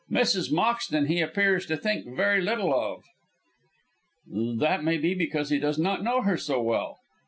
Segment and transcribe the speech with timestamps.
[0.11, 0.51] Mrs.
[0.51, 3.03] Moxton he appears to think very little of."
[4.57, 6.97] "That may be because he does not know her so well.